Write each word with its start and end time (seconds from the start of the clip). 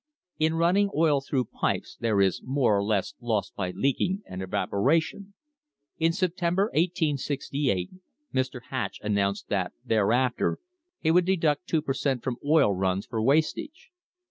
In 0.39 0.55
running 0.55 0.89
oil 0.95 1.21
through 1.21 1.45
pipes 1.45 1.95
there 1.99 2.21
is 2.21 2.41
more 2.43 2.75
or 2.75 2.83
less 2.83 3.13
lost 3.21 3.53
by 3.55 3.69
leaking 3.69 4.23
and, 4.25 4.41
evaporation. 4.41 5.35
In 5.99 6.11
September, 6.11 6.71
1868, 6.73 7.91
Mr. 8.33 8.61
Hatch 8.71 8.97
announced 9.03 9.49
that 9.49 9.73
| 9.81 9.85
thereafter 9.85 10.57
he 10.99 11.11
would 11.11 11.25
deduct 11.25 11.67
two 11.67 11.83
per 11.83 11.93
cent, 11.93 12.23
from 12.23 12.37
oil 12.43 12.73
runs 12.73 13.05
for 13.05 13.21
|! 13.21 13.21
wastage. 13.21 13.91